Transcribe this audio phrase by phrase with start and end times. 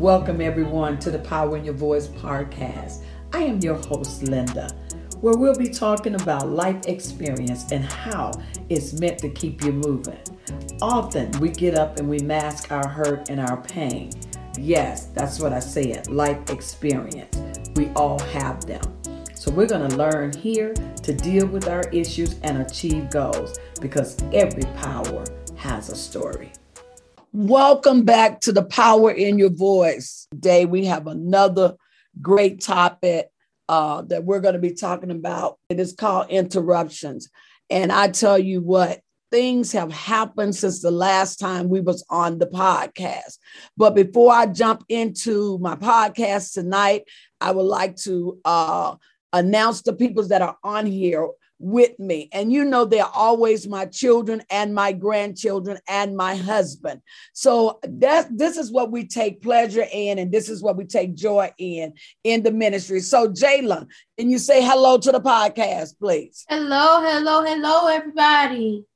[0.00, 3.04] Welcome, everyone, to the Power in Your Voice podcast.
[3.34, 4.74] I am your host, Linda,
[5.20, 8.32] where we'll be talking about life experience and how
[8.70, 10.18] it's meant to keep you moving.
[10.80, 14.10] Often we get up and we mask our hurt and our pain.
[14.58, 17.36] Yes, that's what I said life experience.
[17.76, 18.80] We all have them.
[19.34, 24.16] So we're going to learn here to deal with our issues and achieve goals because
[24.32, 25.26] every power
[25.56, 26.52] has a story.
[27.32, 30.26] Welcome back to the Power in Your Voice.
[30.32, 31.76] Today we have another
[32.20, 33.28] great topic
[33.68, 35.56] uh, that we're going to be talking about.
[35.68, 37.30] It is called interruptions.
[37.70, 38.98] And I tell you what,
[39.30, 43.38] things have happened since the last time we was on the podcast.
[43.76, 47.04] But before I jump into my podcast tonight,
[47.40, 48.96] I would like to uh,
[49.32, 51.28] announce the people that are on here
[51.60, 52.28] with me.
[52.32, 57.02] And you know, they're always my children and my grandchildren and my husband.
[57.34, 61.14] So that this is what we take pleasure in, and this is what we take
[61.14, 61.92] joy in
[62.24, 63.00] in the ministry.
[63.00, 63.88] So, Jalen,
[64.18, 66.44] can you say hello to the podcast, please?
[66.48, 68.86] Hello, hello, hello, everybody.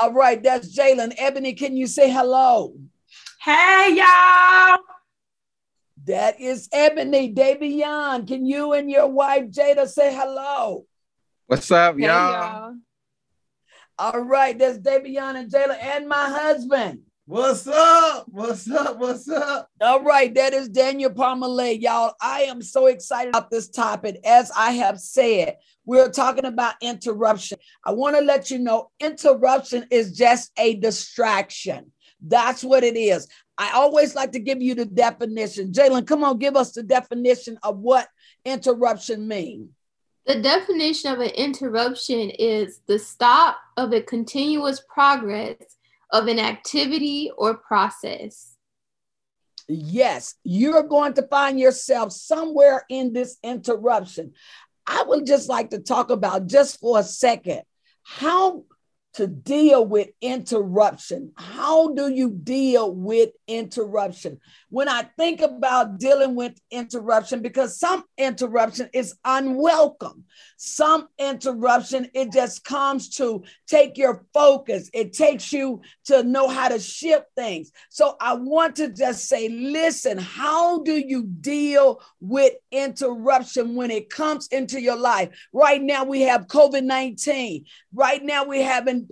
[0.00, 1.14] All right, that's Jalen.
[1.16, 2.74] Ebony, can you say hello?
[3.42, 4.78] Hey, y'all.
[6.04, 8.26] That is Ebony Davion.
[8.26, 10.86] Can you and your wife Jada say hello?
[11.50, 12.30] What's up, hey, y'all?
[12.30, 12.74] y'all?
[13.98, 17.00] All right, that's Davion and Jayla and my husband.
[17.26, 18.26] What's up?
[18.28, 19.00] What's up?
[19.00, 19.68] What's up?
[19.80, 21.82] All right, that is Daniel Parmalee.
[21.82, 24.20] Y'all, I am so excited about this topic.
[24.24, 27.58] As I have said, we're talking about interruption.
[27.84, 31.90] I want to let you know interruption is just a distraction.
[32.24, 33.26] That's what it is.
[33.58, 35.72] I always like to give you the definition.
[35.72, 38.06] Jalen, come on, give us the definition of what
[38.44, 39.70] interruption means.
[40.26, 45.56] The definition of an interruption is the stop of a continuous progress
[46.12, 48.56] of an activity or process.
[49.68, 54.32] Yes, you're going to find yourself somewhere in this interruption.
[54.86, 57.62] I would just like to talk about just for a second
[58.02, 58.64] how
[59.14, 61.32] to deal with interruption.
[61.36, 64.40] How do you deal with interruption?
[64.68, 70.24] When I think about dealing with interruption, because some interruption is unwelcome,
[70.56, 76.68] some interruption, it just comes to take your focus, it takes you to know how
[76.68, 77.72] to shift things.
[77.88, 84.08] So I want to just say, listen, how do you deal with interruption when it
[84.08, 85.30] comes into your life?
[85.52, 87.64] Right now, we have COVID 19.
[87.92, 88.64] Right now, we're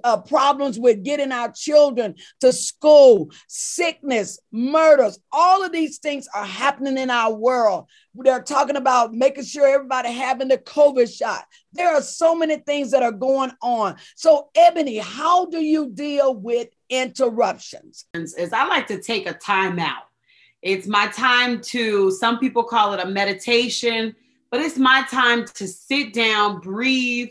[0.05, 6.45] uh, problems with getting our children to school, sickness, murders, all of these things are
[6.45, 7.87] happening in our world.
[8.15, 11.45] They're talking about making sure everybody having the COVID shot.
[11.73, 13.97] There are so many things that are going on.
[14.17, 18.07] So, Ebony, how do you deal with interruptions?
[18.15, 20.05] Is I like to take a time out.
[20.63, 24.17] It's my time to, some people call it a meditation,
[24.51, 27.29] but it's my time to sit down, breathe,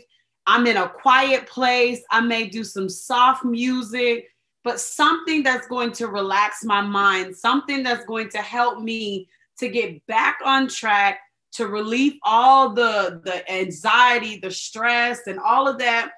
[0.48, 2.00] I'm in a quiet place.
[2.10, 4.30] I may do some soft music,
[4.64, 9.68] but something that's going to relax my mind, something that's going to help me to
[9.68, 11.20] get back on track,
[11.52, 16.12] to relieve all the, the anxiety, the stress, and all of that.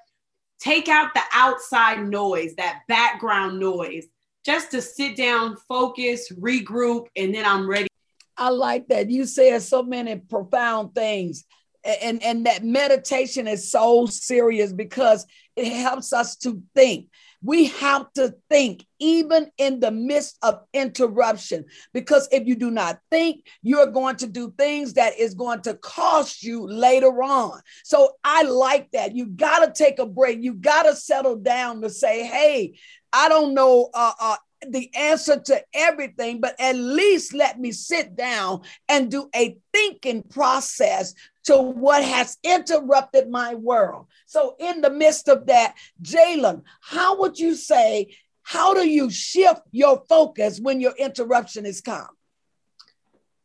[0.60, 4.06] Take out the outside noise, that background noise,
[4.44, 7.88] just to sit down, focus, regroup, and then I'm ready.
[8.36, 9.10] I like that.
[9.10, 11.44] You said so many profound things
[11.84, 15.26] and and that meditation is so serious because
[15.56, 17.08] it helps us to think.
[17.42, 21.64] We have to think even in the midst of interruption
[21.94, 25.74] because if you do not think you're going to do things that is going to
[25.74, 27.60] cost you later on.
[27.82, 29.16] So i like that.
[29.16, 30.42] You got to take a break.
[30.42, 32.78] You got to settle down to say hey
[33.12, 34.36] i don't know uh, uh,
[34.68, 40.22] the answer to everything, but at least let me sit down and do a thinking
[40.22, 41.14] process
[41.50, 44.06] to what has interrupted my world.
[44.26, 49.62] So, in the midst of that, Jalen, how would you say, how do you shift
[49.72, 52.08] your focus when your interruption is come?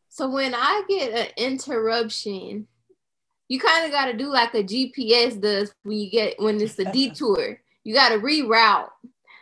[0.09, 2.67] So, when I get an interruption,
[3.47, 6.77] you kind of got to do like a GPS does when you get when it's
[6.77, 7.59] a detour.
[7.83, 8.89] You got to reroute.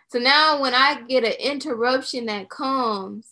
[0.10, 3.26] So now when I get an interruption that comes,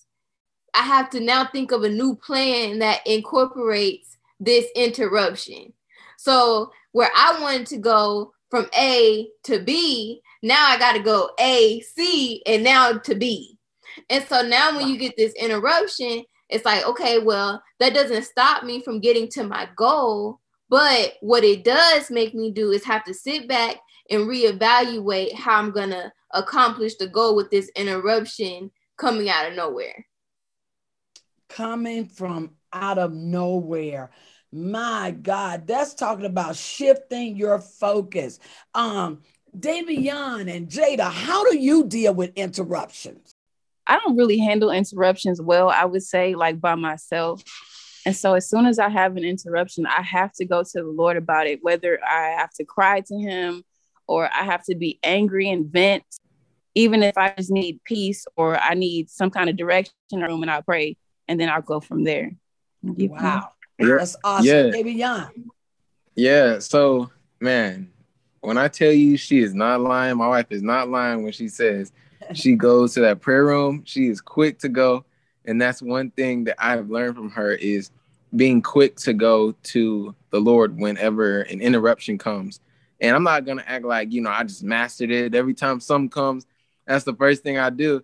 [0.73, 5.71] I have to now think of a new plan that incorporates this interruption.
[6.17, 11.29] So where I wanted to go from A to B, now I got to go
[11.39, 13.57] A, C, and now to B.
[14.09, 18.63] And so now when you get this interruption, it's like, okay, well, that doesn't stop
[18.63, 20.39] me from getting to my goal.
[20.69, 23.77] But what it does make me do is have to sit back
[24.09, 29.55] and reevaluate how I'm going to accomplish the goal with this interruption coming out of
[29.55, 30.05] nowhere.
[31.49, 34.11] coming from out of nowhere.
[34.51, 38.39] My God, that's talking about shifting your focus.
[38.73, 39.21] Um,
[39.57, 43.33] Davion and Jada, how do you deal with interruptions?
[43.87, 47.43] I don't really handle interruptions well, I would say, like by myself.
[48.05, 50.83] And so as soon as I have an interruption, I have to go to the
[50.83, 53.63] Lord about it, whether I have to cry to him
[54.07, 56.03] or I have to be angry and vent,
[56.75, 60.51] even if I just need peace or I need some kind of direction room and
[60.51, 62.31] I pray and then I'll go from there.
[62.83, 63.49] Wow.
[63.87, 64.45] That's awesome.
[64.45, 64.63] Yeah.
[64.63, 65.29] Davion.
[66.15, 66.59] Yeah.
[66.59, 67.91] So man,
[68.41, 71.47] when I tell you she is not lying, my wife is not lying when she
[71.47, 71.91] says
[72.33, 73.83] she goes to that prayer room.
[73.85, 75.05] She is quick to go.
[75.45, 77.91] And that's one thing that I've learned from her is
[78.35, 82.59] being quick to go to the Lord whenever an interruption comes.
[82.99, 85.33] And I'm not gonna act like, you know, I just mastered it.
[85.35, 86.45] Every time something comes,
[86.85, 88.03] that's the first thing I do.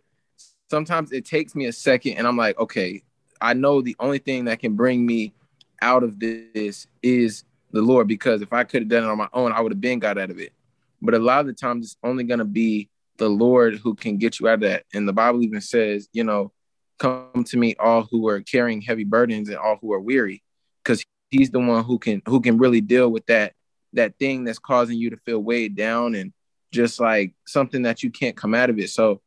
[0.69, 3.03] Sometimes it takes me a second and I'm like, okay,
[3.39, 5.33] I know the only thing that can bring me
[5.81, 9.29] out of this is the Lord because if I could have done it on my
[9.33, 10.53] own, I would have been got out of it.
[11.01, 14.17] But a lot of the times it's only going to be the Lord who can
[14.17, 14.83] get you out of that.
[14.93, 16.51] And the Bible even says, you know,
[16.97, 20.43] come to me all who are carrying heavy burdens and all who are weary
[20.83, 23.53] because he's the one who can who can really deal with that
[23.93, 26.33] that thing that's causing you to feel weighed down and
[26.71, 28.89] just like something that you can't come out of it.
[28.89, 29.21] So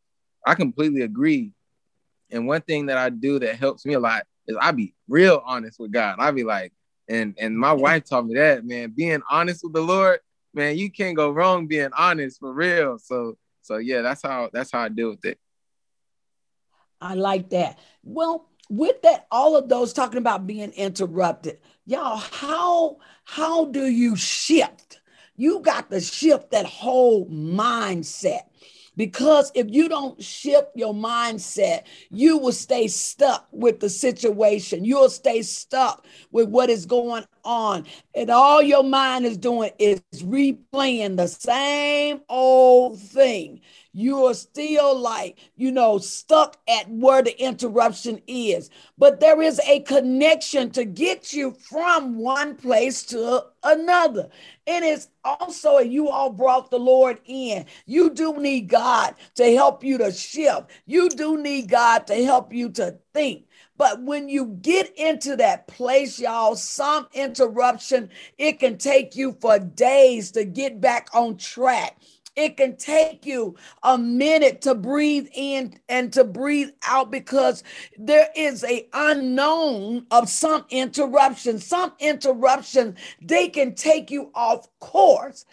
[0.47, 1.53] I completely agree.
[2.31, 5.43] And one thing that I do that helps me a lot is I be real
[5.45, 6.17] honest with God.
[6.19, 6.73] I be like,
[7.09, 10.21] and and my wife taught me that, man, being honest with the Lord,
[10.55, 12.99] man, you can't go wrong being honest for real.
[12.99, 15.39] So so yeah, that's how that's how I deal with it.
[17.01, 17.79] I like that.
[18.03, 24.17] Well, with that, all of those talking about being interrupted, y'all, how how do you
[24.17, 25.01] shift?
[25.37, 28.43] You got to shift that whole mindset.
[29.01, 34.85] Because if you don't shift your mindset, you will stay stuck with the situation.
[34.85, 37.87] You'll stay stuck with what is going on.
[38.15, 43.61] And all your mind is doing is replaying the same old thing
[43.93, 48.71] you are still like, you know, stuck at where the interruption is.
[48.97, 54.29] But there is a connection to get you from one place to another.
[54.67, 57.67] And it's also, you all brought the Lord in.
[57.87, 60.71] You do need God to help you to shift.
[60.87, 63.47] You do need God to help you to think.
[63.81, 69.59] But when you get into that place, y'all, some interruption, it can take you for
[69.59, 71.97] days to get back on track.
[72.37, 77.65] It can take you a minute to breathe in and to breathe out because
[77.99, 81.59] there is a unknown of some interruption.
[81.59, 85.47] Some interruption, they can take you off course.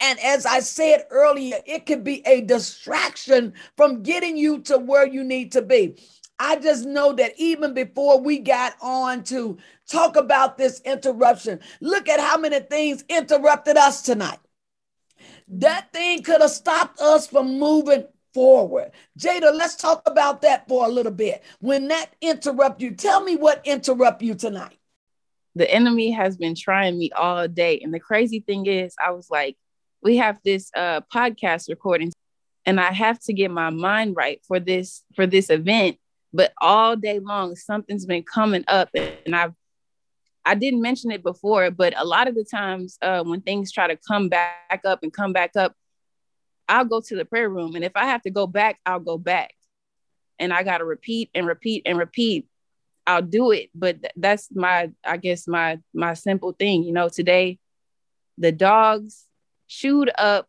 [0.00, 5.06] And as I said earlier, it can be a distraction from getting you to where
[5.06, 5.96] you need to be.
[6.44, 9.56] I just know that even before we got on to
[9.88, 14.38] talk about this interruption, look at how many things interrupted us tonight.
[15.48, 18.04] That thing could have stopped us from moving
[18.34, 18.90] forward.
[19.18, 21.42] Jada, let's talk about that for a little bit.
[21.60, 24.76] When that interrupt you, tell me what interrupt you tonight.
[25.54, 27.80] The enemy has been trying me all day.
[27.80, 29.56] And the crazy thing is, I was like,
[30.02, 32.12] we have this uh, podcast recording
[32.66, 35.96] and I have to get my mind right for this for this event.
[36.34, 39.54] But all day long, something's been coming up and I've
[40.44, 43.86] I didn't mention it before, but a lot of the times uh, when things try
[43.86, 45.74] to come back up and come back up,
[46.68, 47.74] I'll go to the prayer room.
[47.76, 49.54] And if I have to go back, I'll go back.
[50.38, 52.46] And I got to repeat and repeat and repeat.
[53.06, 53.70] I'll do it.
[53.74, 56.82] But th- that's my, I guess, my, my simple thing.
[56.82, 57.58] You know, today
[58.36, 59.24] the dogs
[59.66, 60.46] chewed up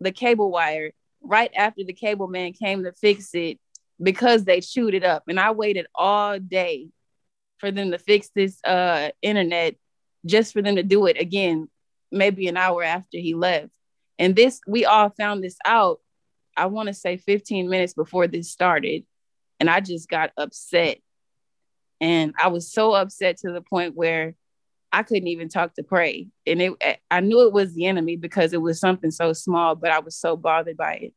[0.00, 3.60] the cable wire right after the cable man came to fix it
[4.02, 5.24] because they chewed it up.
[5.28, 6.88] And I waited all day
[7.58, 9.76] for them to fix this uh, internet
[10.24, 11.68] just for them to do it again,
[12.10, 13.70] maybe an hour after he left.
[14.18, 16.00] And this, we all found this out,
[16.56, 19.04] I want to say 15 minutes before this started.
[19.60, 20.98] And I just got upset.
[22.00, 24.34] And I was so upset to the point where
[24.92, 26.28] I couldn't even talk to pray.
[26.46, 29.90] And it, I knew it was the enemy because it was something so small, but
[29.90, 31.14] I was so bothered by it.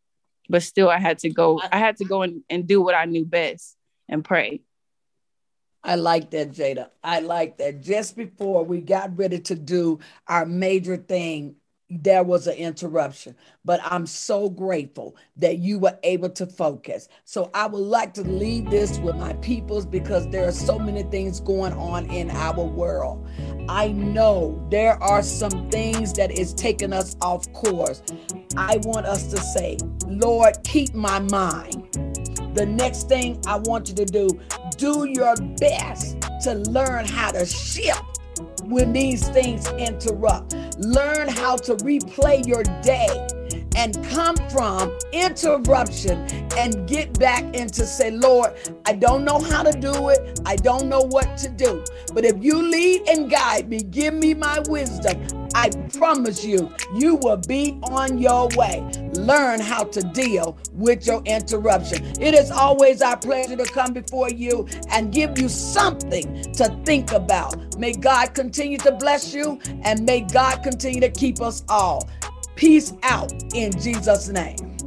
[0.49, 3.05] But still, I had to go, I had to go and, and do what I
[3.05, 3.77] knew best
[4.07, 4.61] and pray.
[5.83, 6.89] I like that, Jada.
[7.03, 7.81] I like that.
[7.81, 11.55] Just before we got ready to do our major thing,
[11.89, 17.09] there was an interruption, but I'm so grateful that you were able to focus.
[17.25, 21.03] So I would like to leave this with my peoples because there are so many
[21.03, 23.27] things going on in our world.
[23.67, 28.03] I know there are some things that is taking us off course.
[28.55, 31.87] I want us to say, Lord, keep my mind.
[32.55, 34.29] The next thing I want you to do,
[34.77, 38.18] do your best to learn how to shift
[38.69, 40.55] when these things interrupt.
[40.77, 43.27] Learn how to replay your day
[43.75, 46.17] and come from interruption
[46.57, 48.53] and get back into say, Lord,
[48.85, 50.39] I don't know how to do it.
[50.45, 51.83] I don't know what to do.
[52.13, 55.38] But if you lead and guide me, give me my wisdom.
[55.55, 58.81] I promise you, you will be on your way.
[59.13, 62.05] Learn how to deal with your interruption.
[62.19, 67.11] It is always our pleasure to come before you and give you something to think
[67.11, 67.77] about.
[67.77, 72.09] May God continue to bless you and may God continue to keep us all.
[72.55, 74.77] Peace out in Jesus' name.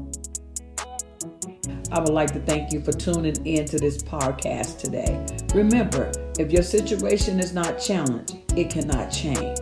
[1.90, 5.26] I would like to thank you for tuning in to this podcast today.
[5.54, 9.58] Remember, if your situation is not challenged, it cannot change.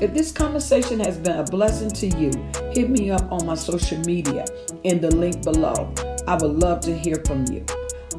[0.00, 2.30] If this conversation has been a blessing to you,
[2.72, 4.44] hit me up on my social media
[4.84, 5.92] in the link below.
[6.28, 7.66] I would love to hear from you.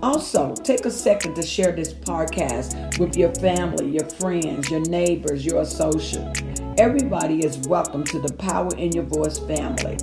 [0.03, 5.45] Also, take a second to share this podcast with your family, your friends, your neighbors,
[5.45, 6.41] your associates.
[6.77, 9.95] Everybody is welcome to the Power in Your Voice family.